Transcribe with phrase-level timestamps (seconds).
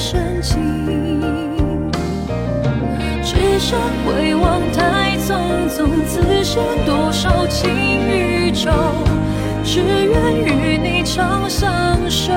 [0.00, 1.20] 深情。
[3.22, 5.36] 只身回望太匆
[5.68, 8.70] 匆，此生多少情与愁，
[9.62, 11.68] 只愿与你长相
[12.10, 12.32] 守。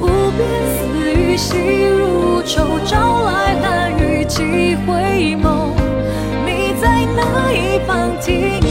[0.00, 4.42] 无边丝雨细如愁，朝来寒雨几
[4.86, 5.74] 回眸，
[6.46, 8.66] 你在哪一方停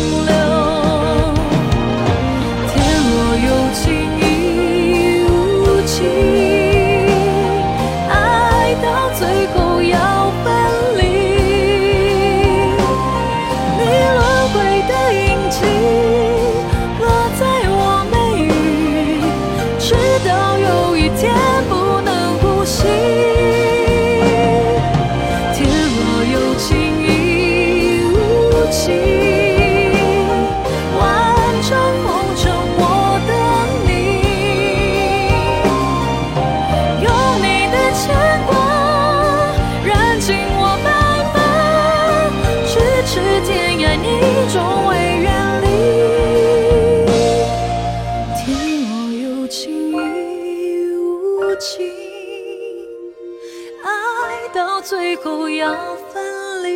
[54.89, 55.75] 最后要
[56.13, 56.69] 分离，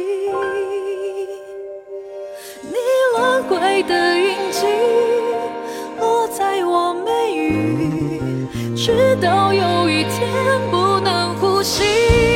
[2.61, 2.75] 你
[3.15, 4.67] 轮回的印记
[5.97, 8.45] 落在我眉宇，
[8.75, 12.30] 直到有一天不能呼吸。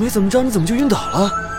[0.00, 1.49] 没怎么着，你怎么就晕倒了？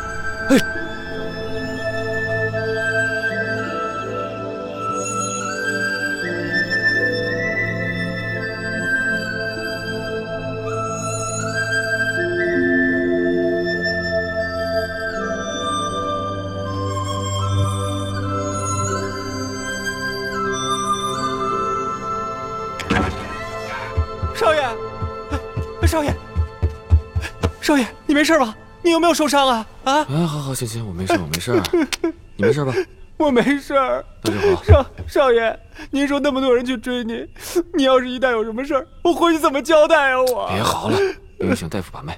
[28.21, 28.55] 没事吧？
[28.83, 29.65] 你有没有受伤啊？
[29.83, 31.59] 啊，哎，好好，行行，我没事，我没事。
[32.37, 32.71] 你没事吧？
[33.17, 34.05] 我没事儿。
[34.23, 34.63] 那就好。
[34.63, 35.59] 少少爷，
[35.89, 37.27] 您说那么多人去追您，
[37.73, 40.21] 你要是一旦有什么事儿，我回去怎么交代啊？
[40.21, 40.99] 我别嚎了，
[41.39, 42.13] 不用请大夫把脉。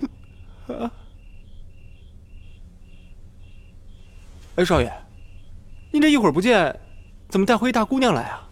[0.68, 0.92] 啊
[4.58, 4.92] 哎，少爷，
[5.90, 6.78] 您这一会儿不见，
[7.30, 8.44] 怎么带回一大姑娘来啊？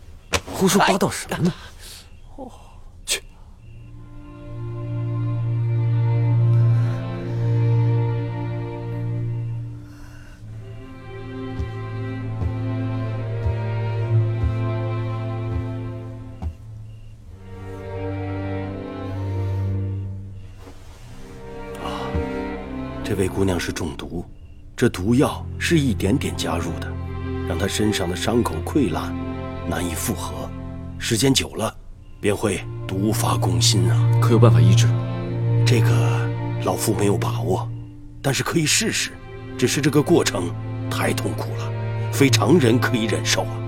[0.45, 1.51] 胡说八道什么呢？
[1.51, 1.70] 去，
[23.21, 24.25] 位姑娘是中毒，
[24.75, 26.91] 这毒药是一点点加入的，
[27.47, 29.13] 让她身上的伤口溃烂，
[29.69, 30.49] 难以复合，
[30.97, 31.71] 时间久了
[32.19, 34.19] 便会毒发攻心啊！
[34.19, 34.87] 可有办法医治？
[35.67, 36.27] 这个
[36.65, 37.69] 老夫没有把握，
[38.23, 39.11] 但是可以试试。
[39.55, 40.51] 只是这个过程
[40.89, 41.71] 太痛苦了，
[42.11, 43.60] 非常人可以忍受啊！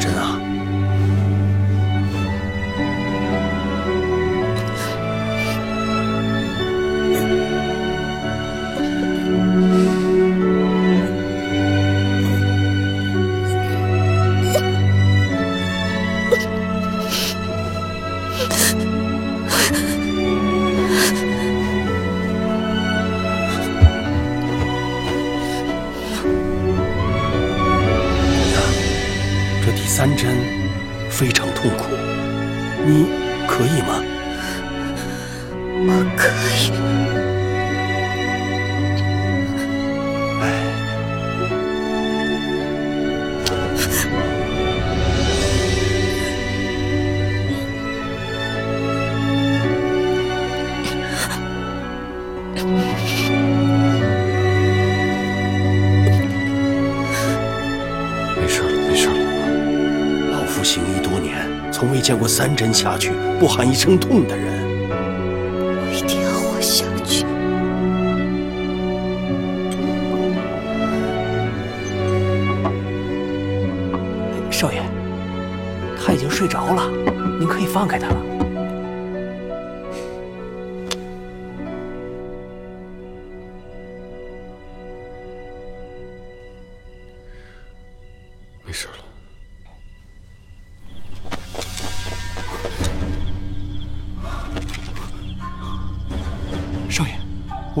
[0.00, 0.37] 真的啊。
[62.38, 64.64] 三针下去不喊一声痛的人。
[64.88, 67.26] 我一定要活下去。
[74.52, 74.80] 少爷，
[76.00, 76.88] 他已经睡着了，
[77.40, 78.27] 您可以放开他了。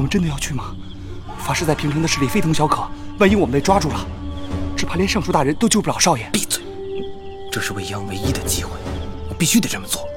[0.08, 0.74] 真的要去吗？
[1.38, 2.82] 法师在平城的势力非同小可，
[3.18, 4.06] 万一我们被抓住了，
[4.76, 6.28] 只怕连尚书大人都救不了少爷。
[6.32, 6.62] 闭嘴！
[7.52, 8.70] 这是未央唯一的机会，
[9.28, 10.07] 我必须得这么做。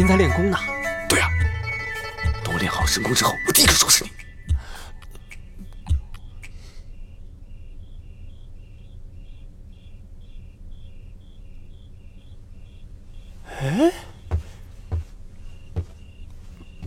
[0.00, 0.56] 您在练功呢。
[1.10, 1.28] 对啊，
[2.42, 4.10] 等我练好神功之后，我第一个收拾你。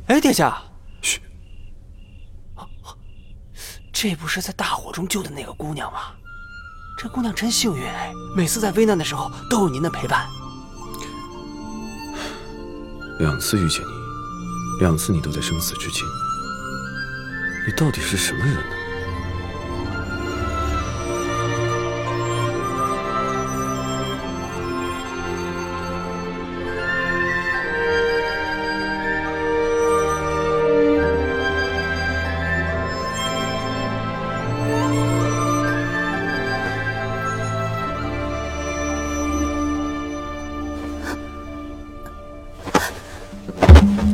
[0.07, 0.63] 哎，殿下，
[1.03, 1.21] 嘘，
[3.91, 6.15] 这不是在大火中救的那个姑娘吗？
[6.97, 10.27] 这姑娘真幸运哎，每次在危难的时候都有您的陪伴。
[13.19, 16.03] 两次遇见你，两次你都在生死之间。
[17.65, 18.82] 你到底是什么人呢？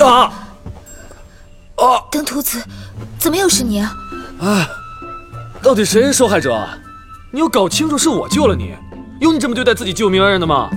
[0.07, 0.31] 啊！
[1.75, 2.61] 啊登徒子，
[3.17, 3.95] 怎么又是你啊？
[5.61, 6.67] 到底谁是受害者？
[7.31, 8.75] 你有搞清楚是我救了你？
[9.19, 10.69] 有你这么对待自己救命恩人的吗？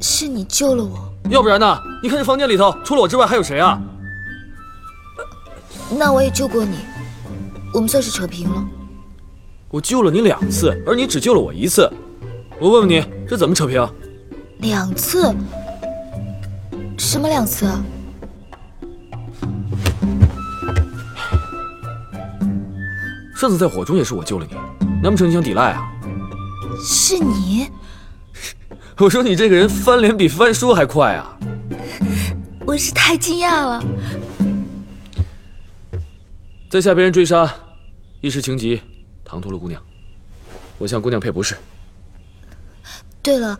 [0.00, 1.78] 是你救了我，要不然呢？
[2.02, 3.80] 你看这房间里头，除了我之外还有谁啊？
[5.90, 6.78] 那我也救过你，
[7.72, 8.64] 我们算是扯平了。
[9.68, 11.90] 我救了你两次，而你只救了我一次。
[12.60, 13.86] 我问问你，这怎么扯平？
[14.58, 15.34] 两次？
[16.98, 17.82] 什么两次啊？
[23.42, 24.54] 上次在火中也是我救了你，
[25.02, 25.92] 难不成你想抵赖啊？
[26.80, 27.68] 是你？
[28.98, 31.36] 我说你这个人翻脸比翻书还快啊！
[32.64, 33.84] 我是太惊讶了。
[36.70, 37.52] 在下被人追杀，
[38.20, 38.80] 一时情急，
[39.24, 39.82] 唐突了姑娘。
[40.78, 41.56] 我向姑娘赔不是。
[43.24, 43.58] 对了，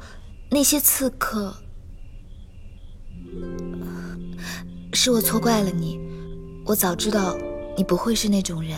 [0.48, 1.56] 那些刺客，
[4.92, 5.98] 是我错怪了你。
[6.64, 7.36] 我早知道
[7.76, 8.76] 你不会是那种人。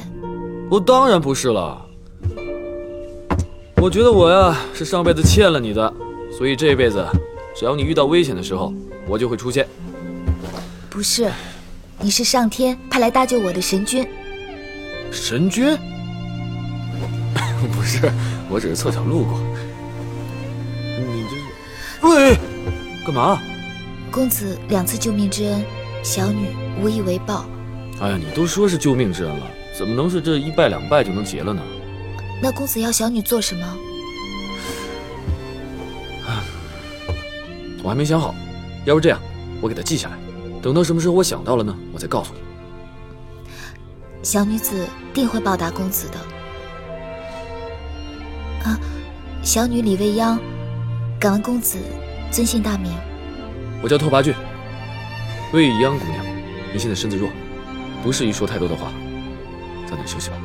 [0.70, 1.80] 我当然不是了。
[3.76, 5.92] 我觉得我呀是上辈子欠了你的，
[6.36, 7.06] 所以这辈子
[7.54, 8.72] 只要你遇到危险的时候，
[9.06, 9.68] 我就会出现。
[10.88, 11.30] 不是，
[12.00, 14.08] 你是上天派来搭救我的神君。
[15.10, 15.76] 神君？
[17.76, 18.10] 不是，
[18.48, 19.40] 我只是凑巧路过。
[20.98, 22.06] 你这是？
[22.06, 22.38] 喂，
[23.04, 23.38] 干嘛？
[24.10, 25.64] 公子两次救命之恩，
[26.02, 26.48] 小女
[26.80, 27.44] 无以为报。
[28.00, 31.60] 哎呀，你都说是救命之恩了，怎么能是这一拜两拜就能结了呢？
[32.40, 33.76] 那公子要小女做什么？
[37.82, 38.34] 我还没想好。
[38.84, 39.20] 要不这样，
[39.60, 40.16] 我给他记下来，
[40.62, 42.40] 等到什么时候我想到了呢，我再告诉你。
[44.22, 46.18] 小女子定会报答公子的。
[48.64, 48.78] 啊，
[49.42, 50.38] 小女李未央，
[51.18, 51.78] 敢问公子
[52.30, 52.92] 尊姓大名？
[53.82, 54.34] 我叫拓跋俊。
[55.52, 56.24] 未央姑娘，
[56.72, 57.28] 你现在身子弱，
[58.02, 58.90] 不适宜说太多的话，
[59.94, 60.43] 早点休息吧。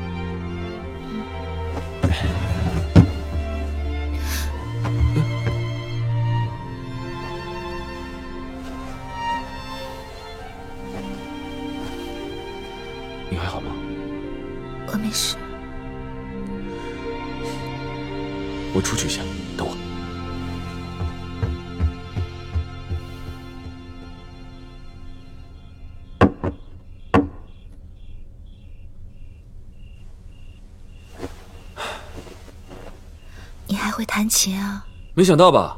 [35.19, 35.77] 没想到吧？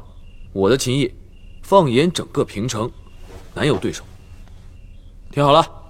[0.52, 1.12] 我的琴艺，
[1.62, 2.88] 放眼整个平城，
[3.54, 4.04] 难有对手。
[5.32, 5.81] 听好了。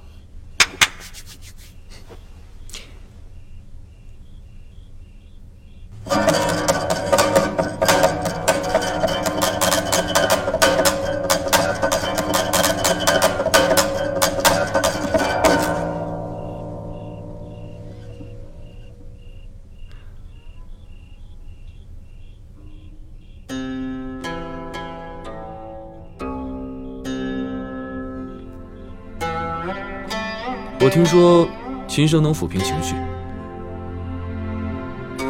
[30.93, 31.49] 听说
[31.89, 32.95] 琴声能抚平情绪，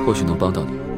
[0.05, 0.92] 或许能帮到你。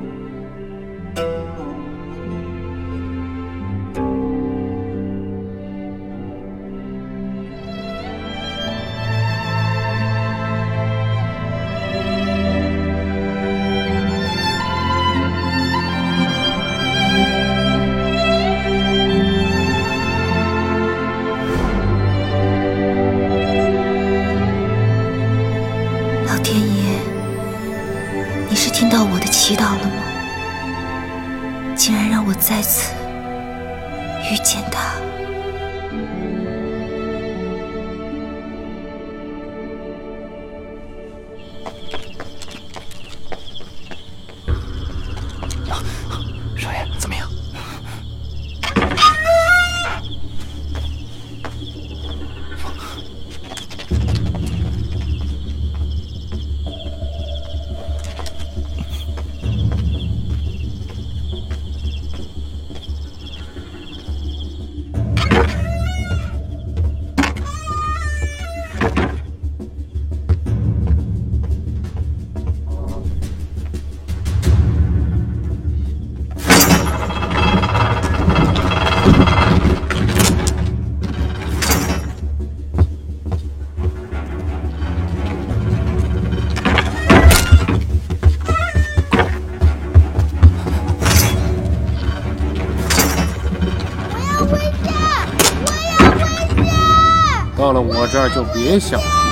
[98.05, 99.24] 我这儿就别想了。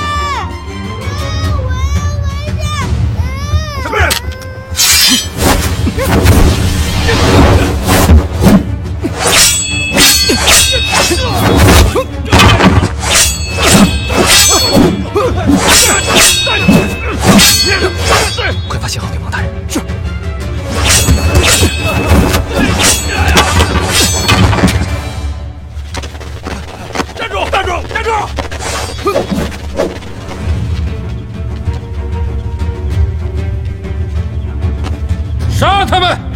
[35.93, 36.32] 开门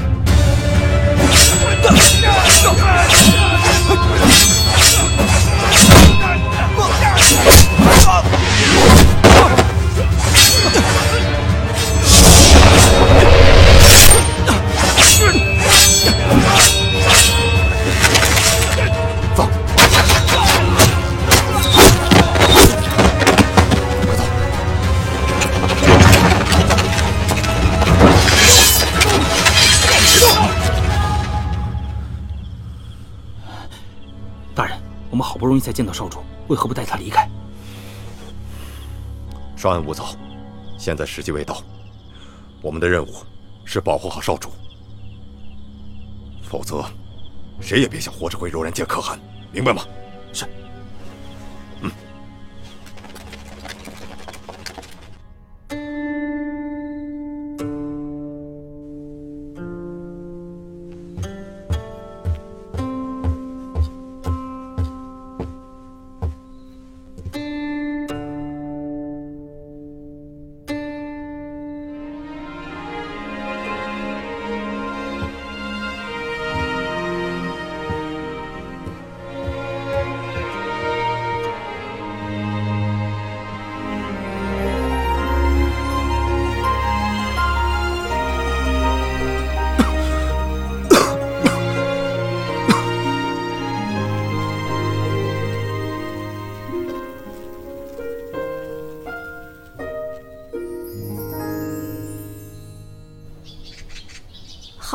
[35.56, 37.26] 容易才见到少主，为何不带他离开？
[39.56, 40.14] 稍安勿躁，
[40.78, 41.62] 现在时机未到，
[42.60, 43.14] 我们的任务
[43.64, 44.50] 是保护好少主，
[46.42, 46.84] 否则
[47.58, 49.18] 谁也别想活着回柔然见可汗，
[49.50, 49.82] 明白吗？
[50.30, 50.44] 是。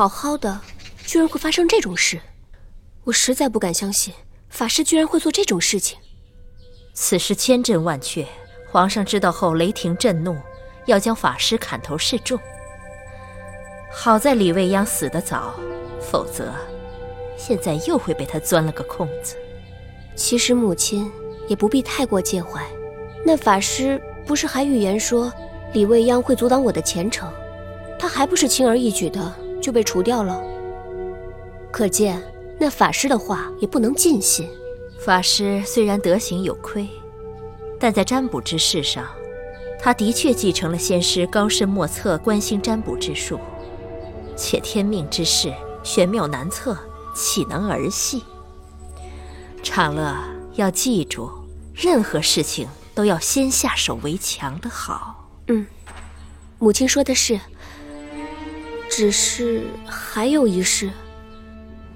[0.02, 0.60] 好好的，
[1.06, 2.20] 居然会发生这种事，
[3.04, 4.12] 我实在不敢相信
[4.48, 5.96] 法师居然会做这种事情。
[6.92, 8.26] 此事千真万确，
[8.68, 10.36] 皇上知道后雷霆震怒，
[10.86, 12.36] 要将法师砍头示众。
[13.92, 15.54] 好在李未央死得早，
[16.00, 16.52] 否则
[17.36, 19.36] 现在又会被他钻了个空子。
[20.16, 21.08] 其实母亲
[21.46, 22.60] 也不必太过介怀，
[23.24, 25.32] 那法师不是还预言说
[25.72, 27.32] 李未央会阻挡我的前程，
[28.00, 29.32] 他还不是轻而易举的。
[29.62, 30.42] 就被除掉了。
[31.70, 32.22] 可见
[32.60, 34.46] 那法师的话也不能尽信。
[34.98, 36.86] 法师虽然德行有亏，
[37.80, 39.06] 但在占卜之事上，
[39.80, 43.40] 他的确继承了先师高深莫测观星占卜之术。
[44.36, 46.76] 且天命之事玄妙难测，
[47.14, 48.22] 岂能儿戏？
[49.62, 50.16] 长乐
[50.54, 51.30] 要记住，
[51.74, 55.28] 任何事情都要先下手为强的好。
[55.48, 55.66] 嗯，
[56.58, 57.40] 母亲说的是。
[58.94, 60.90] 只是还有一事，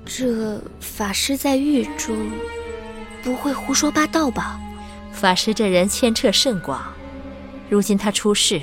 [0.06, 2.16] 这法师在狱中
[3.22, 4.58] 不会胡说八道吧？
[5.12, 6.82] 法师这人牵扯甚广，
[7.68, 8.62] 如今他出事，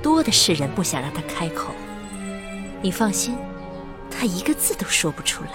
[0.00, 1.74] 多的是人不想让他开口。
[2.80, 3.36] 你放心，
[4.10, 5.50] 他一个字都说不出来。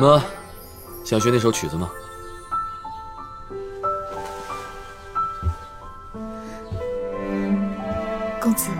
[0.00, 0.22] 么，
[1.04, 1.90] 想学那首曲子吗？
[8.40, 8.70] 公子，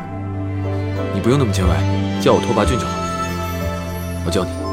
[1.14, 1.76] 你不用那么见外，
[2.20, 2.92] 叫我拓跋浚就好。
[4.24, 4.69] 我教你。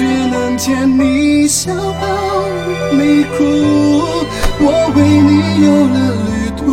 [0.00, 2.48] 不自觉能见你笑傲
[2.96, 3.44] 眉哭。
[4.62, 4.64] 我
[4.96, 5.30] 为你
[5.66, 6.64] 有了旅途，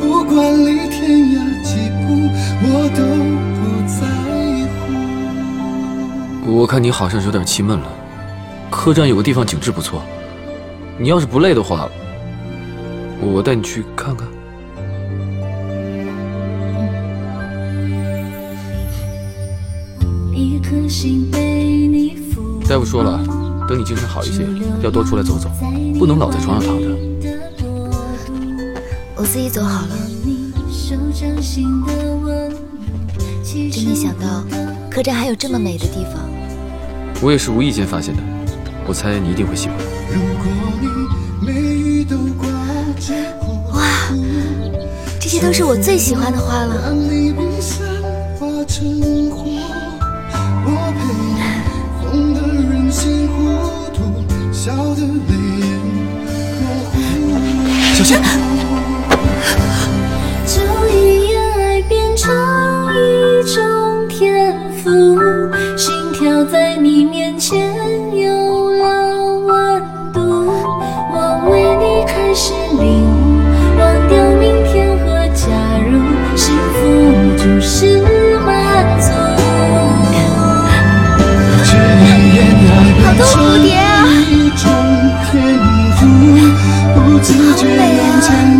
[0.00, 0.34] 不管
[0.66, 0.98] 离天
[1.30, 1.70] 涯几
[2.02, 2.06] 步，
[2.62, 3.00] 我都
[3.54, 4.02] 不在
[6.44, 6.52] 乎。
[6.58, 7.86] 我看你好像有点气闷了。
[8.70, 10.02] 客栈有个地方景致不错，
[10.98, 11.88] 你要是不累的话。
[13.20, 14.26] 我带你去看看。
[22.68, 23.20] 大夫说了，
[23.68, 24.44] 等你精神好一些，
[24.82, 25.48] 要多出来走走，
[25.98, 26.88] 不能老在床上躺着。
[29.16, 29.96] 我自己走好了。
[33.70, 34.44] 真没想到，
[34.90, 36.14] 客栈还有这么美的地方。
[37.22, 38.22] 我也是无意间发现的，
[38.86, 39.76] 我猜你一定会喜欢。
[43.72, 43.82] 哇，
[45.20, 46.92] 这些都是我最喜欢的花了。
[60.46, 62.32] 小一爱变成
[62.94, 64.90] 一种天赋
[65.76, 66.04] 心。
[66.14, 67.60] 跳在你面前
[68.16, 70.20] 有了温度
[71.12, 71.16] 我
[71.50, 73.42] 为你开始领悟
[73.78, 74.96] 忘掉明天
[75.34, 75.50] 假
[75.90, 75.98] 如
[76.36, 78.00] 幸福就是
[78.46, 79.10] 满足
[88.30, 88.53] mountain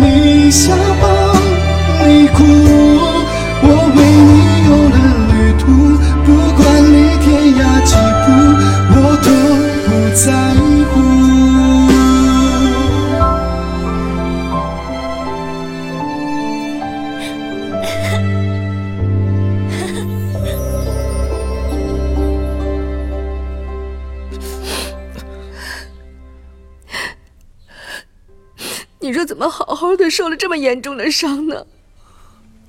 [30.55, 31.65] 么严重的伤呢？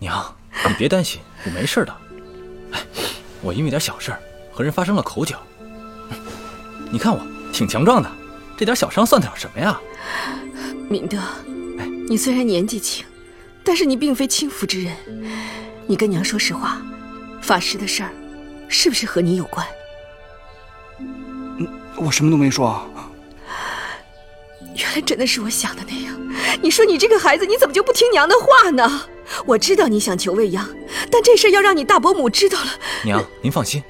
[0.00, 0.34] 娘，
[0.66, 1.96] 你别担心，我没事的。
[2.72, 2.80] 哎，
[3.40, 4.20] 我因为点小事儿
[4.52, 5.40] 和人发生了口角。
[6.90, 8.10] 你看我挺强壮的，
[8.56, 9.80] 这点小伤算得了什么呀？
[10.90, 11.16] 敏德，
[12.08, 13.06] 你虽然年纪轻，
[13.62, 14.92] 但是你并非轻浮之人。
[15.86, 16.82] 你跟娘说实话，
[17.40, 18.10] 法师的事儿
[18.68, 19.64] 是不是和你有关？
[21.96, 22.84] 我什么都没说。
[24.76, 26.14] 原来真的是我想的那样。
[26.62, 29.02] 你说你这个孩子，你怎么就不听娘的话呢？
[29.44, 30.68] 我知道你想求未央，
[31.10, 32.66] 但这事要让你大伯母知道了。
[33.04, 33.82] 娘，您放心，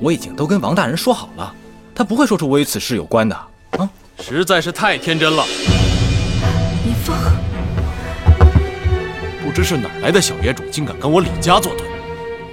[0.00, 1.54] 我已经都跟王大人说好了，
[1.94, 3.36] 他不会说出我与此事有关的。
[3.72, 3.90] 啊，
[4.22, 5.44] 实在是太天真了。
[6.84, 7.14] 林峰，
[9.44, 11.86] 不知是哪来的小野种，竟敢跟我李家作对。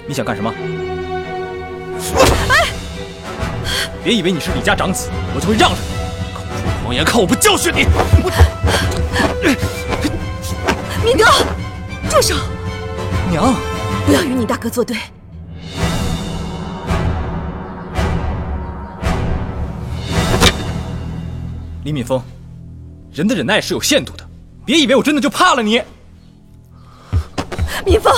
[0.06, 0.52] 你想干什么？
[2.50, 2.68] 哎，
[4.04, 5.95] 别以为你是李家长子，我就会让着你。
[6.86, 7.84] 口出狂言，看我不教训你！
[11.04, 11.24] 敏德，
[12.08, 12.36] 住手！
[13.30, 13.54] 娘，
[14.06, 14.96] 不要与你大哥作对。
[21.84, 22.20] 李敏峰，
[23.12, 24.24] 人的忍耐是有限度的，
[24.64, 25.82] 别以为我真的就怕了你。
[27.84, 28.12] 敏峰，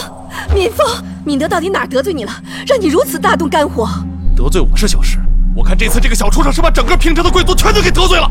[0.55, 0.87] 敏峰，
[1.25, 2.33] 敏德到底哪儿得罪你了，
[2.67, 3.89] 让你如此大动肝火？
[4.35, 5.19] 得罪我是小事，
[5.55, 8.31] 我看这次这个小畜生是把整个平城的贵族全都给得罪了。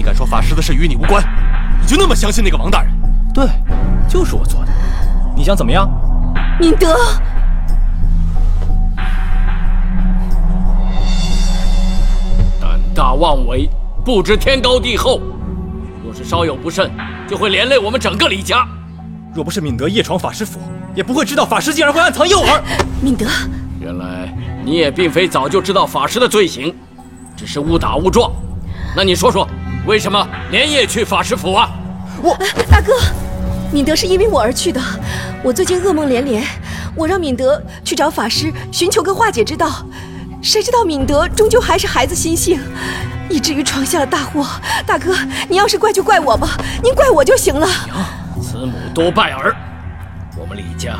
[0.00, 1.22] 你敢说法师的事与你无关？
[1.78, 2.90] 你就那么相信那个王大人？
[3.34, 3.46] 对，
[4.08, 4.72] 就是我做的。
[5.36, 5.86] 你想怎么样？
[6.58, 6.96] 敏德，
[12.58, 13.68] 胆大妄为，
[14.02, 15.20] 不知天高地厚。
[16.02, 16.90] 若是稍有不慎，
[17.28, 18.66] 就会连累我们整个李家。
[19.34, 20.58] 若不是敏德夜闯法师府，
[20.94, 22.58] 也不会知道法师竟然会暗藏诱饵。
[23.02, 23.26] 敏德，
[23.78, 24.34] 原来
[24.64, 26.74] 你也并非早就知道法师的罪行，
[27.36, 28.32] 只是误打误撞。
[28.96, 29.46] 那你说说，
[29.86, 31.70] 为什么连夜去法师府啊？
[32.22, 32.36] 我
[32.70, 32.92] 大哥，
[33.72, 34.80] 敏德是因为我而去的。
[35.42, 36.44] 我最近噩梦连连，
[36.94, 39.84] 我让敏德去找法师寻求个化解之道，
[40.42, 42.60] 谁知道敏德终究还是孩子心性，
[43.30, 44.46] 以至于闯下了大祸。
[44.86, 45.16] 大哥，
[45.48, 47.66] 你要是怪就怪我吧，您怪我就行了。
[48.42, 49.56] 慈母多败儿，
[50.36, 50.98] 我们李家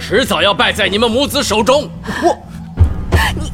[0.00, 1.90] 迟早要败在你们母子手中。
[2.22, 2.36] 我，
[3.38, 3.52] 你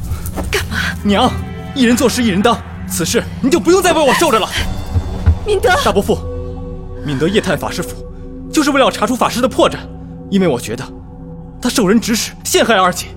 [0.49, 0.77] 干嘛？
[1.03, 1.29] 娘，
[1.75, 2.57] 一人做事一人当，
[2.91, 4.47] 此事你就不用再为我受着了。
[5.47, 6.19] 敏德，大伯父，
[7.05, 8.05] 敏德夜探法师府，
[8.51, 9.77] 就是为了查出法师的破绽，
[10.29, 10.83] 因为我觉得
[11.61, 13.07] 他受人指使陷害二姐。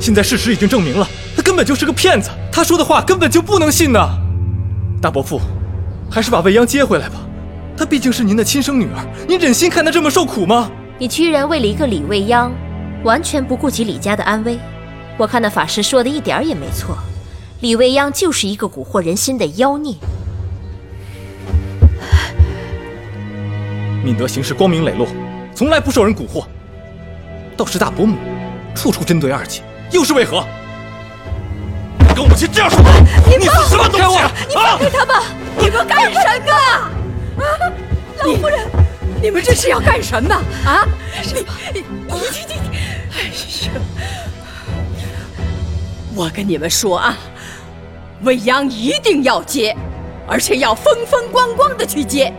[0.00, 4.18] 现在事实已经证明了，他根本就是个骗子，他说的话根本就不能信呐。
[5.00, 5.40] 大伯父，
[6.10, 7.14] 还是把未央接回来吧。
[7.76, 10.70] 她毕竟是您的亲生女儿，您忍心看她这么受苦吗？
[10.98, 12.52] 你居然为了一个李未央，
[13.04, 14.58] 完全不顾及李家的安危。
[15.16, 16.98] 我看那法师说的一点也没错，
[17.60, 19.94] 李未央就是一个蛊惑人心的妖孽。
[24.02, 25.06] 敏德行事光明磊落，
[25.54, 26.46] 从来不受人蛊惑。
[27.58, 28.16] 倒是大伯母，
[28.74, 30.42] 处处针对二姐，又是为何？
[31.98, 32.90] 你跟母亲这样说话，
[33.26, 34.18] 你是什么东西？
[34.48, 35.22] 你放开他吧！
[35.58, 37.44] 你们干什么？
[37.44, 37.70] 啊，
[38.24, 38.66] 老夫人，
[39.20, 40.88] 你们这是要干什么啊？
[41.22, 41.44] 你
[41.74, 41.84] 你你
[42.48, 42.54] 你！
[43.12, 43.24] 哎
[43.66, 43.70] 呀！
[46.14, 47.18] 我跟你们说啊，
[48.22, 49.76] 未央一定要接，
[50.26, 52.32] 而且要风风光光的去接。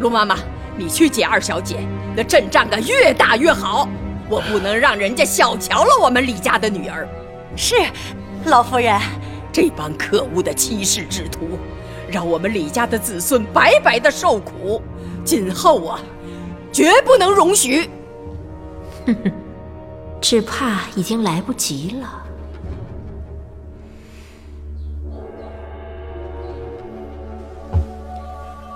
[0.00, 0.36] 陆妈妈，
[0.76, 1.76] 你去接二小姐，
[2.16, 3.88] 那阵仗可越大越好。
[4.28, 7.06] 我不能让人家小瞧了我们李家的女儿。
[7.56, 7.74] 是，
[8.44, 8.98] 老夫人。
[9.52, 11.58] 这帮可恶的欺世之徒，
[12.08, 14.80] 让我们李家的子孙白白的受苦。
[15.24, 16.00] 今后啊，
[16.72, 17.90] 绝不能容许。
[19.06, 19.32] 哼哼，
[20.20, 22.22] 只怕已经来不及了。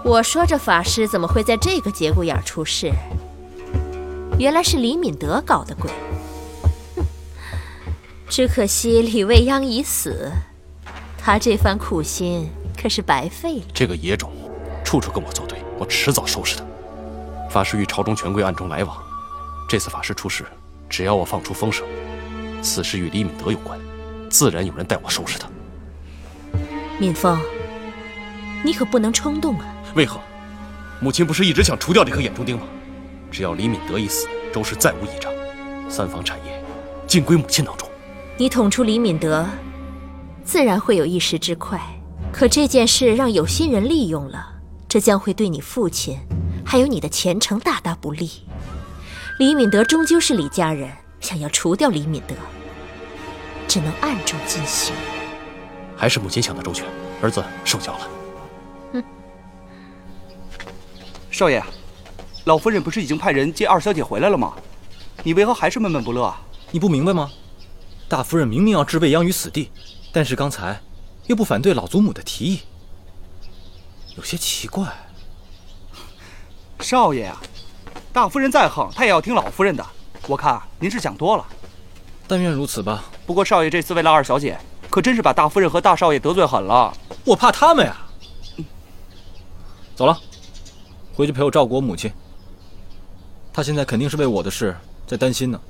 [0.05, 2.93] 我说这法师怎么会在这个节骨眼出事？
[4.39, 5.91] 原来是李敏德搞的鬼。
[6.95, 7.03] 哼，
[8.29, 10.31] 只可惜李未央已死，
[11.17, 13.65] 他这番苦心可是白费了。
[13.73, 14.31] 这个野种，
[14.85, 16.65] 处处跟我作对，我迟早收拾他。
[17.49, 19.03] 法师与朝中权贵暗中来往，
[19.67, 20.45] 这次法师出事，
[20.87, 21.87] 只要我放出风声，
[22.61, 23.81] 此事与李敏德有关，
[24.29, 25.49] 自然有人代我收拾他。
[26.99, 27.41] 敏峰，
[28.63, 29.74] 你可不能冲动啊！
[29.95, 30.21] 为何？
[31.01, 32.67] 母亲不是一直想除掉这颗眼中钉吗？
[33.31, 35.33] 只要李敏德一死，周氏再无倚仗，
[35.89, 36.63] 三房产业
[37.07, 37.89] 尽归母亲囊中。
[38.37, 39.45] 你捅出李敏德，
[40.45, 41.81] 自然会有一时之快。
[42.33, 44.55] 可这件事让有心人利用了，
[44.89, 46.19] 这将会对你父亲，
[46.65, 48.31] 还有你的前程大大不利。
[49.39, 52.35] 李敏德终究是李家人，想要除掉李敏德，
[53.69, 54.95] 只能暗中进行。
[55.97, 56.85] 还是母亲想的周全，
[57.21, 58.09] 儿子受教了。
[61.35, 61.61] 少爷，
[62.45, 64.55] 老夫人不是已经派人接二小姐回来了吗？
[65.25, 66.41] 你为何还是闷闷不乐啊？
[66.71, 67.29] 你不明白吗？
[68.09, 69.69] 大夫人明明要置未央于死地，
[70.13, 70.81] 但是刚才
[71.27, 72.61] 又不反对老祖母的提议，
[74.17, 74.87] 有些奇怪。
[76.79, 77.43] 少爷啊，
[78.13, 79.85] 大夫人再横，她也要听老夫人的。
[80.29, 81.45] 我看您是想多了。
[82.29, 83.07] 但愿如此吧。
[83.27, 84.57] 不过少爷这次为了二小姐，
[84.89, 86.97] 可真是把大夫人和大少爷得罪狠了。
[87.25, 87.97] 我怕他们呀。
[89.97, 90.17] 走了。
[91.15, 92.11] 回去陪我照顾我母亲。
[93.53, 94.75] 她现在肯定是为我的事
[95.07, 95.61] 在担心呢。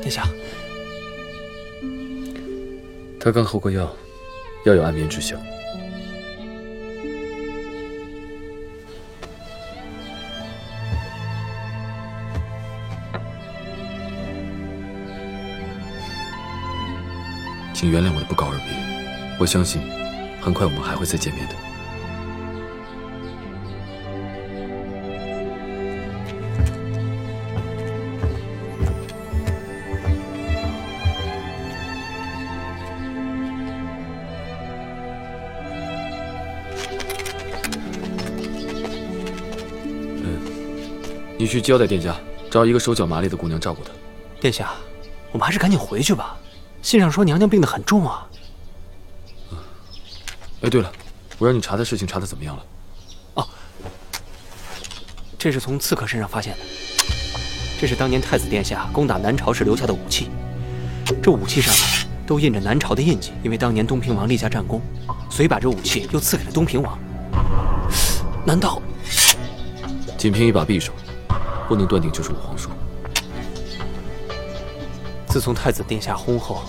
[0.00, 0.26] 殿下，
[3.20, 3.94] 他刚喝过药，
[4.64, 5.36] 药有安眠之效。
[17.78, 19.80] 请原谅我的不告而别，我相信，
[20.40, 21.54] 很快我们还会再见面的。
[41.38, 42.16] 你去交代殿下，
[42.50, 43.90] 找一个手脚麻利的姑娘照顾她。
[44.40, 44.72] 殿下，
[45.30, 46.37] 我们还是赶紧回去吧。
[46.88, 48.26] 信上说娘娘病得很重啊。
[50.62, 50.90] 哎，对了，
[51.36, 52.62] 我让你查的事情查的怎么样了？
[53.34, 53.48] 哦，
[55.38, 56.60] 这是从刺客身上发现的，
[57.78, 60.30] 这是当年太子殿下攻打南朝时留下的武器，
[61.22, 61.74] 这武器上
[62.26, 64.80] 都印着南朝的印记，因为当年东平王立下战功，
[65.28, 66.98] 所以把这武器又赐给了东平王。
[68.46, 68.80] 难道
[70.16, 70.94] 仅凭一把匕首，
[71.68, 72.70] 不能断定就是我皇叔？
[75.26, 76.62] 自从太子殿下薨后，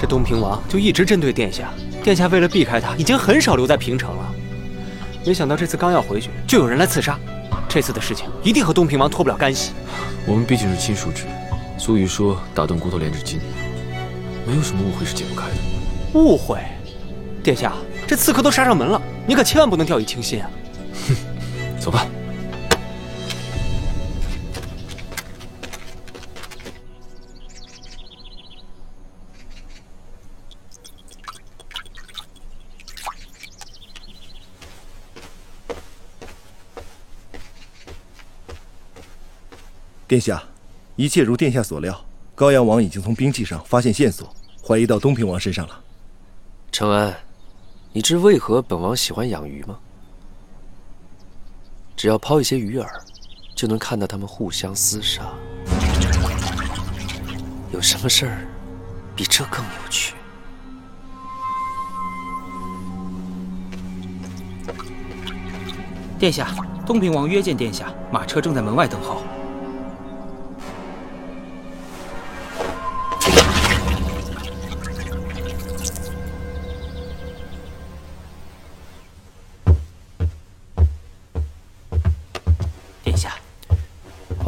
[0.00, 1.68] 这东平王就一直针对殿下。
[2.02, 4.34] 殿下为了避开他，已经很少留在平城了。
[5.26, 7.18] 没想到这次刚要回去，就有人来刺杀。
[7.68, 9.72] 这次的事情一定和东平王脱不了干系。
[10.26, 11.24] 我们毕竟是亲叔侄，
[11.76, 13.38] 俗语说“打断骨头连着筋”，
[14.46, 15.54] 没有什么误会是解不开的。
[16.14, 16.58] 误会？
[17.42, 17.74] 殿下，
[18.06, 20.50] 这刺客都杀上门了，你可千万不能掉以轻心啊！
[21.08, 21.14] 哼，
[21.78, 22.06] 走吧。
[40.10, 40.42] 殿下，
[40.96, 44.28] 一切如殿下所料，高阳王已经从兵器上发现线索，
[44.60, 45.80] 怀疑到东平王身上了。
[46.72, 47.14] 承恩，
[47.92, 49.78] 你知为何本王喜欢养鱼吗？
[51.96, 52.84] 只要抛一些鱼饵，
[53.54, 55.22] 就能看到他们互相厮杀。
[57.72, 58.48] 有什么事儿
[59.14, 60.16] 比这更有趣？
[66.18, 66.52] 殿下，
[66.84, 69.22] 东平王约见殿下，马车正在门外等候。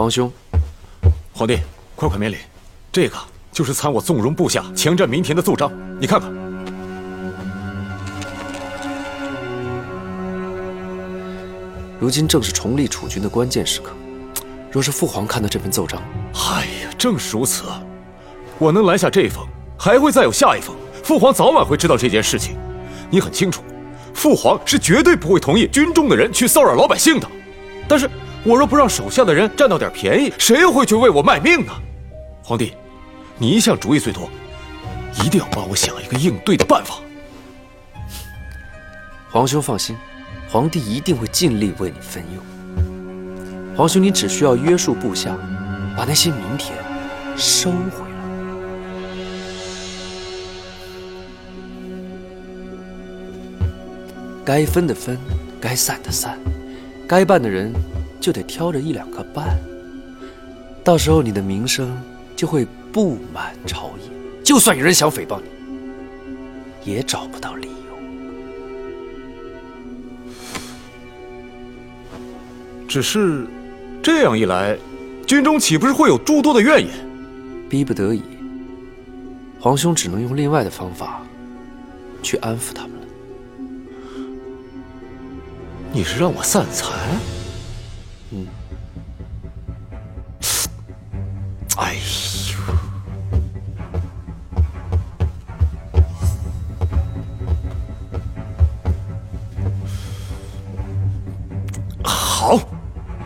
[0.02, 0.28] 皇兄，
[1.32, 1.60] 皇帝，
[1.94, 2.38] 快快免礼。
[2.90, 3.16] 这个
[3.52, 6.28] 就是参我纵容部下强占民田的奏章，你看看。
[12.00, 13.92] 如今正是重立储君的关键时刻，
[14.72, 16.02] 若是父皇看到这份奏章，
[16.34, 17.62] 哎呀，正是如此。
[18.58, 19.46] 我能拦下这封，
[19.78, 20.74] 还会再有下一封。
[21.04, 22.56] 父皇早晚会知道这件事情。
[23.08, 23.62] 你很清楚，
[24.12, 27.28] 父皇是绝对不会同意军中的人去骚扰老百姓的。
[27.86, 28.10] 但是。
[28.44, 31.72] 我若不让手下的人占到点便宜，谁又会去为我卖命呢？
[32.42, 32.74] 皇帝，
[33.38, 34.28] 你一向主意最多，
[35.24, 36.96] 一定要帮我想一个应对的办法。
[39.30, 39.96] 皇兄放心，
[40.48, 42.42] 皇帝一定会尽力为你分忧。
[43.76, 45.38] 皇兄，你只需要约束部下，
[45.96, 46.76] 把那些民田
[47.36, 48.12] 收回来。
[54.44, 55.16] 该分的分，
[55.60, 56.36] 该散的散。
[57.06, 57.72] 该办的人
[58.22, 59.58] 就得挑着一两个办，
[60.84, 62.00] 到时候你的名声
[62.36, 64.04] 就会布满朝野，
[64.44, 65.40] 就算有人想诽谤
[66.84, 67.72] 你，也找不到理由。
[72.86, 73.44] 只是
[74.00, 74.78] 这样一来，
[75.26, 76.94] 军中岂不是会有诸多的怨言？
[77.68, 78.22] 逼不得已，
[79.58, 81.22] 皇兄只能用另外的方法
[82.22, 83.06] 去安抚他们了。
[85.92, 86.92] 你是让我散财？
[91.78, 92.00] 哎呦！
[102.04, 102.58] 好，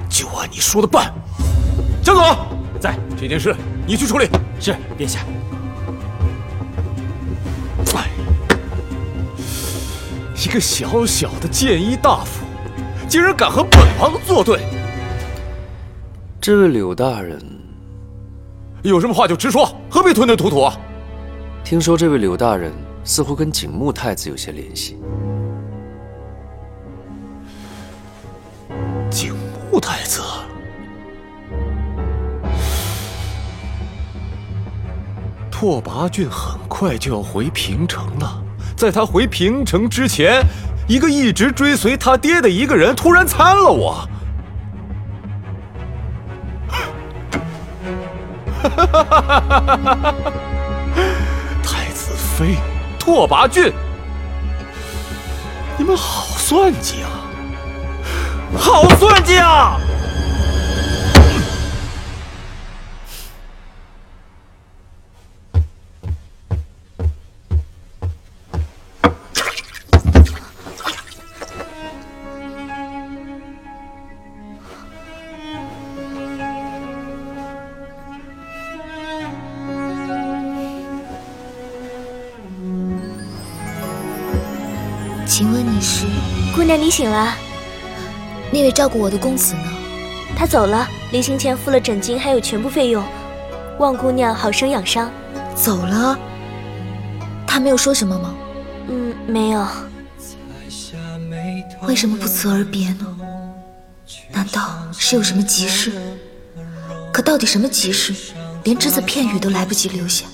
[0.09, 1.13] 就按你说的办。
[2.03, 2.25] 江总
[2.81, 3.55] 在，这件事
[3.87, 4.29] 你去处理。
[4.61, 5.21] 是，殿下。
[7.95, 8.09] 哎，
[10.37, 12.45] 一个小小的谏议大夫，
[13.09, 14.65] 竟然敢和本王作对！
[16.41, 17.43] 这位柳大人，
[18.89, 20.77] 有什么话就直说，何必吞吞吐吐啊？
[21.65, 22.73] 听说这位柳大人
[23.03, 24.97] 似乎跟景穆太子有些联系。
[29.11, 29.35] 景
[29.73, 30.23] 穆太子，
[35.51, 38.43] 拓跋浚很快就要回平城了，
[38.77, 40.45] 在他回平城之前，
[40.87, 44.09] 一个一直追随他爹的一个人突然参了我。
[51.63, 52.57] 太子妃，
[52.99, 53.73] 拓跋浚，
[55.79, 57.09] 你们好算计啊！
[58.59, 59.79] 好算计啊！
[86.87, 87.35] 你醒了。
[88.53, 89.63] 那位照顾我的公子呢？
[90.37, 93.05] 他走了，临行前付了诊金，还有全部费用。
[93.81, 95.11] 望姑娘好生养伤。
[95.57, 96.17] 走了？
[97.45, 98.33] 他没有说什么吗？
[98.87, 99.67] 嗯，没有。
[101.89, 103.19] 为什么不辞而别呢？
[104.31, 105.91] 难道是有什么急事？
[107.13, 108.15] 可到底什么急事？
[108.63, 110.25] 连只字片语都来不及留下。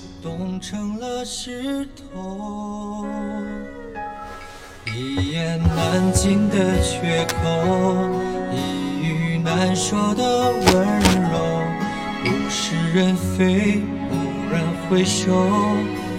[4.95, 7.35] 一言难尽的缺口，
[8.53, 10.63] 一语难说的温
[11.31, 11.63] 柔，
[12.25, 15.31] 物是人非，蓦然回首，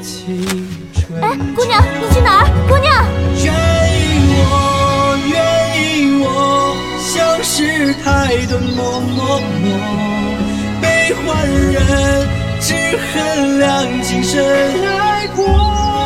[0.02, 0.44] 青
[0.92, 1.22] 春。
[1.22, 2.46] 哎，姑娘，你去哪儿？
[2.68, 3.06] 姑娘，
[3.44, 3.54] 愿
[3.94, 4.02] 意
[4.34, 4.42] 我，
[5.30, 5.34] 愿
[5.78, 7.14] 意我，像
[7.44, 9.64] 是太的默默默，
[10.82, 11.78] 悲欢人，
[12.60, 14.34] 只恨两情深
[14.98, 16.03] 爱过。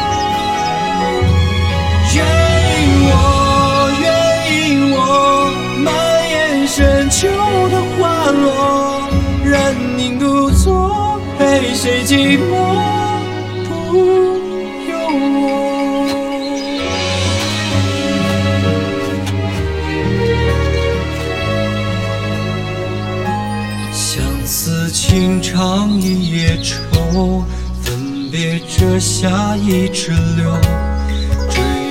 [7.10, 7.26] 秋
[7.70, 9.08] 的花落，
[9.42, 12.40] 任你独坐，陪谁寂寞
[13.66, 13.96] 不
[14.88, 15.46] 由我。
[23.92, 27.42] 相思情长一夜愁，
[27.82, 30.87] 分别折下一支柳。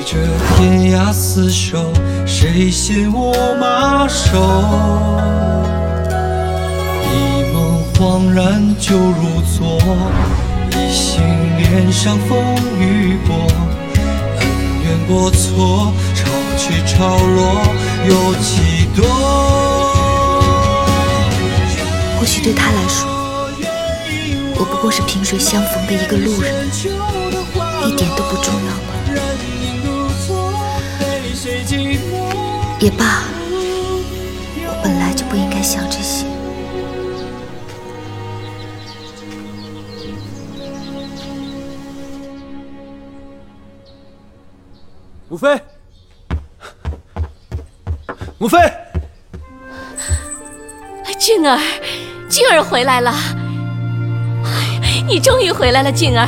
[0.10, 0.16] 这
[0.55, 1.91] 天涯厮守，
[2.26, 4.38] 谁嫌我马首？
[7.12, 9.78] 一梦恍然就如昨，
[10.72, 11.20] 一心
[11.58, 12.39] 恋上风
[12.80, 13.36] 雨过，
[14.39, 14.47] 恩
[14.86, 17.62] 怨过错，潮起潮落
[18.08, 19.03] 有几多？
[22.18, 23.05] 或许对他来说，
[24.55, 26.66] 我不过是萍水相逢的一个路人，
[27.86, 28.96] 一点都不重要吧。
[32.80, 33.23] 也罢，
[34.67, 36.28] 我本来就不应该想这些。
[45.28, 45.59] 母妃，
[48.38, 48.59] 母妃，
[51.17, 51.59] 俊儿，
[52.30, 53.11] 俊儿回来了！
[54.84, 56.28] 哎，你终于回来了，俊儿！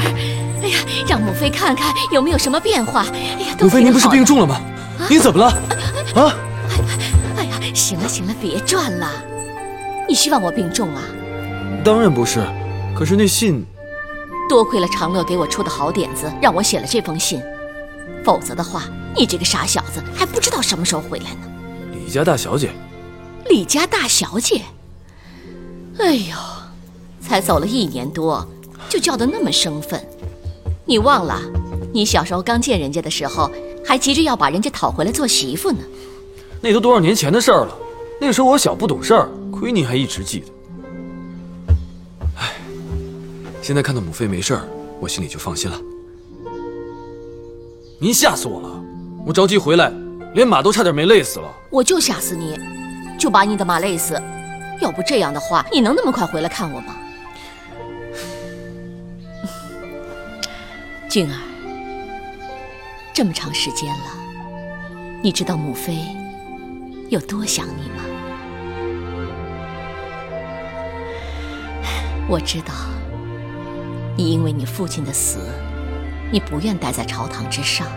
[0.63, 3.05] 哎呀，让母妃看看有没有什么变化。
[3.13, 4.59] 哎呀，母妃，您不是病重了吗？
[5.07, 5.53] 您怎么了？
[6.23, 6.35] 啊！
[7.37, 9.09] 哎呀，行了行了，别转了。
[10.07, 11.01] 你希望我病重啊？
[11.83, 12.43] 当然不是。
[12.95, 13.65] 可是那信，
[14.49, 17.41] 多亏了长乐给我出的好点子，让我写了这封信。
[18.25, 18.83] 否则的话，
[19.15, 21.47] 你这个傻小子还不知道什么时候回来呢。
[21.93, 22.71] 李家大小姐，
[23.47, 24.61] 李家大小姐。
[25.99, 26.35] 哎呦，
[27.21, 28.45] 才走了一年多，
[28.89, 30.05] 就叫得那么生分。
[30.85, 31.39] 你忘了，
[31.93, 33.49] 你小时候刚见人家的时候，
[33.85, 35.79] 还急着要把人家讨回来做媳妇呢。
[36.61, 37.77] 那都多少年前的事儿了，
[38.19, 40.47] 那时候我小不懂事儿，亏你还一直记得。
[42.35, 42.53] 唉，
[43.61, 44.67] 现在看到母妃没事儿，
[44.99, 45.79] 我心里就放心了。
[47.97, 48.83] 您吓死我了！
[49.25, 49.91] 我着急回来，
[50.33, 51.49] 连马都差点没累死了。
[51.69, 52.57] 我就吓死你，
[53.17, 54.21] 就把你的马累死。
[54.81, 56.95] 要不这样的话，你能那么快回来看我吗？
[61.09, 61.35] 俊儿，
[63.13, 64.05] 这么长时间了，
[65.21, 65.97] 你知道母妃
[67.09, 68.03] 有多想你吗？
[72.27, 72.71] 我知道，
[74.15, 75.39] 你因为你父亲的死，
[76.31, 77.87] 你不愿待在朝堂之上。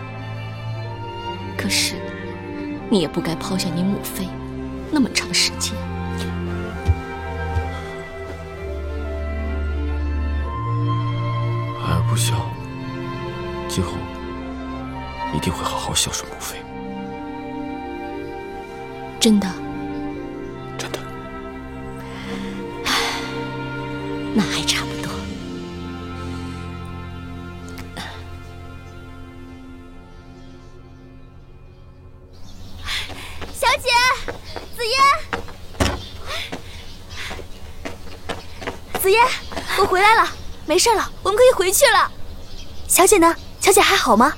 [1.55, 1.93] 可是，
[2.89, 4.27] 你也不该抛下你母妃
[4.89, 5.75] 那么长时间。
[11.79, 12.33] 孩儿不孝，
[13.67, 13.91] 今后
[15.35, 16.57] 一定会好好孝顺母妃。
[19.23, 19.47] 真的？
[20.77, 20.99] 真的。
[24.35, 25.09] 那还差不多。
[33.53, 33.89] 小姐，
[34.75, 34.91] 紫嫣，
[38.99, 39.25] 紫嫣，
[39.77, 40.27] 我回来了，
[40.65, 42.11] 没事了，我们可以回去了。
[42.89, 43.33] 小姐呢？
[43.61, 44.35] 小姐还好吗？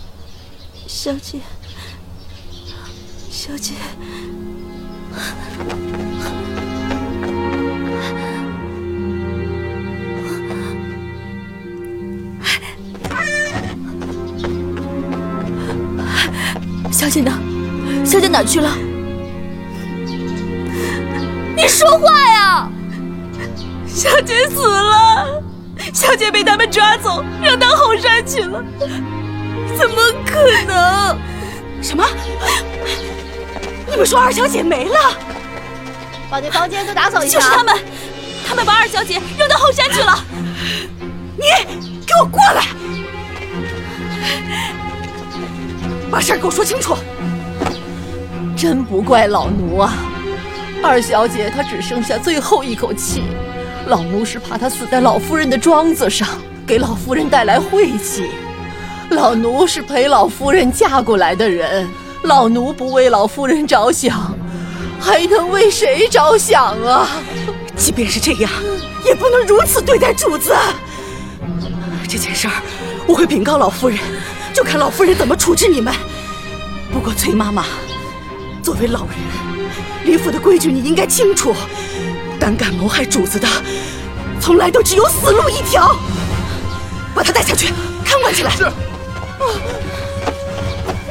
[0.88, 1.39] 小姐，
[3.31, 3.73] 小姐，
[16.91, 17.32] 小姐呢？
[18.03, 18.70] 小姐哪去了？
[21.55, 22.70] 你说话呀！
[23.88, 25.43] 小姐死了，
[25.93, 28.63] 小姐被他们抓走，扔到后山去了。
[29.78, 29.95] 怎么
[30.26, 31.18] 可能？
[31.82, 32.03] 什么？
[33.96, 35.00] 你们说二小姐没了？
[36.30, 37.39] 把那房间都打扫一下。
[37.39, 37.74] 就是他们，
[38.46, 40.14] 他们把二小姐扔到后山去了。
[41.38, 41.43] 你
[42.06, 42.66] 给我过来，
[46.12, 46.93] 把事儿给我说清楚。
[48.58, 49.93] 真不怪老奴啊！
[50.84, 53.24] 二小姐她只剩下最后一口气，
[53.88, 56.28] 老奴是怕她死在老夫人的庄子上，
[56.68, 58.30] 给老夫人带来晦气。
[59.12, 61.88] 老奴是陪老夫人嫁过来的人，
[62.26, 64.36] 老奴不为老夫人着想，
[64.99, 67.07] 还能为谁着想啊？
[67.78, 68.51] 即便是这样，
[69.05, 70.55] 也不能如此对待主子。
[72.09, 72.53] 这件事儿，
[73.07, 73.99] 我会禀告老夫人，
[74.53, 75.93] 就看老夫人怎么处置你们。
[76.91, 77.65] 不过崔妈妈，
[78.63, 79.15] 作为老人，
[80.05, 81.53] 李府的规矩你应该清楚，
[82.39, 83.47] 胆敢谋害主子的，
[84.41, 85.95] 从来都只有死路一条。
[87.13, 87.71] 把他带下去，
[88.03, 88.51] 看管起来。
[88.51, 88.65] 是。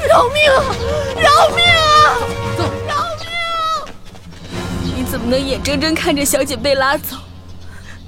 [0.09, 0.51] 饶命！
[1.21, 2.19] 饶命啊！
[2.57, 2.65] 走！
[2.87, 4.97] 饶命！
[4.97, 7.17] 你怎么能眼睁睁看着小姐被拉走？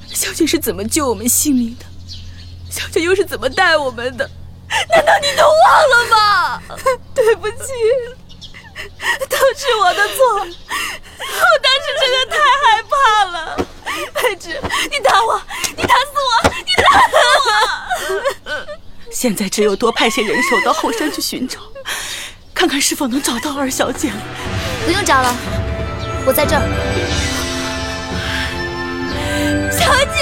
[0.09, 1.85] 小姐是怎么救我们性命的？
[2.71, 4.29] 小姐又是怎么待我们的？
[4.91, 5.55] 难道你都忘
[5.91, 6.63] 了吗？
[7.15, 7.57] 对不起，
[9.29, 10.39] 都是我的错。
[10.39, 10.45] 我
[11.63, 13.37] 当时真的太害怕了。
[14.13, 15.41] 白芷，你打我！
[15.77, 16.51] 你打死我！
[16.51, 17.15] 你打死
[18.45, 18.51] 我！
[19.19, 21.59] 现在只有多派些人手到后山去寻找，
[22.53, 24.13] 看看是否能找到二小姐。
[24.85, 25.35] 不用找了，
[26.27, 26.61] 我在这儿。
[29.73, 30.21] 小姐，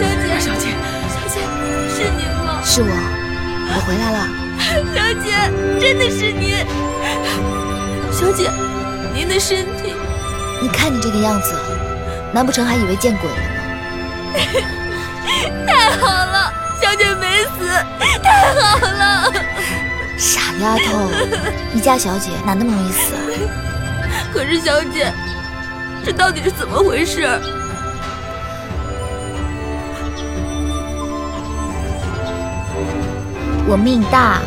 [0.08, 0.72] 姐，二小姐，
[1.12, 1.44] 小姐，
[1.92, 2.64] 是您吗？
[2.64, 2.88] 是我，
[3.74, 4.24] 我回来了。
[4.96, 5.36] 小姐，
[5.78, 6.64] 真的是您。
[8.10, 8.50] 小姐，
[9.14, 9.92] 您的身体……
[10.62, 11.54] 你看你这个样子，
[12.32, 13.57] 难不成还以为见鬼了吗？
[15.66, 17.68] 太好了，小姐没死，
[18.22, 19.32] 太好了！
[20.16, 21.10] 傻丫头，
[21.72, 23.20] 你家小姐哪那么容易死啊？
[24.32, 25.12] 可是小姐，
[26.04, 27.28] 这到底是怎么回事？
[33.70, 34.40] 我命大，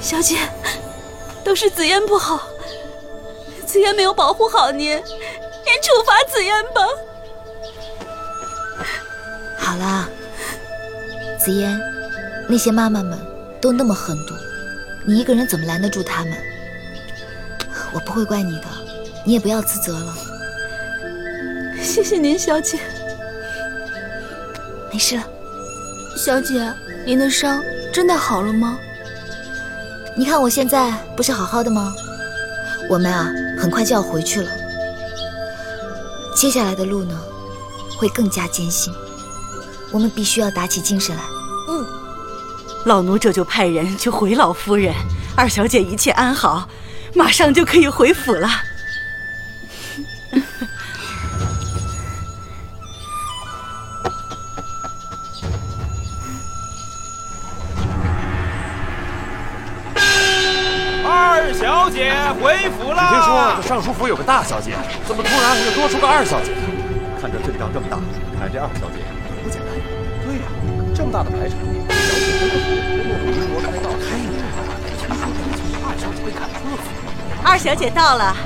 [0.00, 0.38] 小姐，
[1.44, 2.40] 都是紫嫣不好，
[3.64, 6.82] 紫嫣没有保护好您，您处罚紫嫣吧。
[9.70, 10.08] 好了，
[11.38, 11.80] 紫嫣，
[12.48, 13.16] 那些妈妈们
[13.60, 14.34] 都那么狠毒，
[15.06, 16.32] 你一个人怎么拦得住他们？
[17.92, 18.64] 我不会怪你的，
[19.24, 20.12] 你也不要自责了。
[21.80, 22.80] 谢谢您，小姐。
[24.92, 25.22] 没事了。
[26.16, 26.68] 小姐，
[27.06, 27.62] 您的伤
[27.92, 28.76] 真的好了吗？
[30.16, 31.94] 你看我现在不是好好的吗？
[32.88, 34.50] 我们啊，很快就要回去了。
[36.34, 37.16] 接下来的路呢，
[37.96, 38.92] 会更加艰辛，
[39.92, 41.22] 我们必须要打起精神来。
[41.68, 41.86] 嗯，
[42.86, 44.94] 老奴这就派人去回老夫人，
[45.36, 46.68] 二小姐一切安好，
[47.14, 48.48] 马上就可以回府了。
[61.12, 63.08] 二小姐回府啦！
[63.10, 64.76] 听说这尚书府有个大小姐，
[65.06, 66.54] 怎么突然又多出个二小姐？
[67.20, 67.98] 看这阵仗这么大，
[68.38, 69.02] 看这二小姐
[69.42, 69.68] 不简单。
[70.24, 70.42] 对呀、
[70.94, 71.64] 这么大的排场，小
[72.20, 72.68] 姐回个府，
[73.24, 73.88] 不能如开道。
[73.98, 74.58] 开你这话，
[74.98, 75.16] 听说
[75.66, 76.84] 这二小姐被赶出了府。
[77.42, 78.36] 二小姐到了。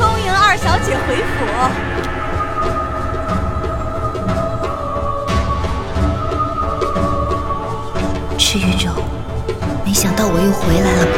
[0.00, 1.87] 恭迎二小姐回府。
[10.18, 11.12] 道我又回来了吗。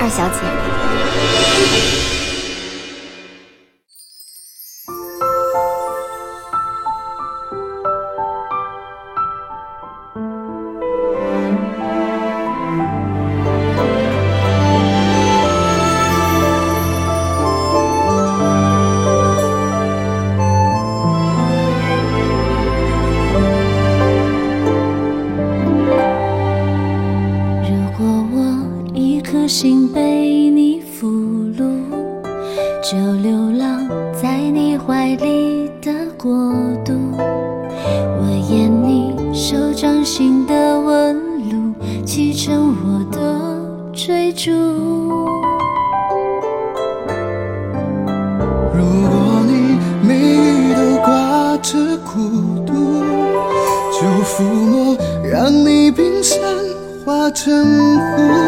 [0.00, 0.40] 二小姐，
[40.08, 41.16] 心的纹
[41.50, 41.74] 路，
[42.06, 43.20] 砌成我的
[43.92, 44.50] 追逐。
[48.72, 52.72] 如果你眉宇都挂着孤独，
[53.92, 54.96] 就抚摸，
[55.30, 56.40] 让你冰山
[57.04, 57.52] 化成
[57.98, 58.47] 湖。